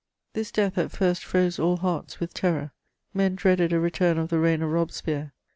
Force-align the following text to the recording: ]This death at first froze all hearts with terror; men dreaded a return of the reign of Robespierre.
]This 0.33 0.49
death 0.51 0.79
at 0.79 0.89
first 0.91 1.23
froze 1.23 1.59
all 1.59 1.77
hearts 1.77 2.19
with 2.19 2.33
terror; 2.33 2.71
men 3.13 3.35
dreaded 3.35 3.71
a 3.71 3.79
return 3.79 4.17
of 4.17 4.29
the 4.29 4.39
reign 4.39 4.63
of 4.63 4.71
Robespierre. 4.71 5.31